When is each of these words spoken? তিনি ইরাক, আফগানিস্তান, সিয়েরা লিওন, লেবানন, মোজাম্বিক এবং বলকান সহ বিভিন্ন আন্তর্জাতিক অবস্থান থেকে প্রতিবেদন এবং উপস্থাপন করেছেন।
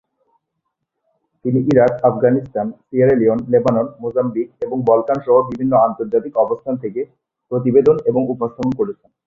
তিনি 1.45 1.59
ইরাক, 1.71 1.93
আফগানিস্তান, 2.03 2.67
সিয়েরা 2.79 3.15
লিওন, 3.15 3.39
লেবানন, 3.49 3.87
মোজাম্বিক 4.01 4.47
এবং 4.61 4.77
বলকান 4.89 5.17
সহ 5.25 5.35
বিভিন্ন 5.49 5.73
আন্তর্জাতিক 5.87 6.33
অবস্থান 6.37 6.75
থেকে 6.83 7.01
প্রতিবেদন 7.51 7.95
এবং 8.05 8.21
উপস্থাপন 8.33 8.71
করেছেন। 8.79 9.09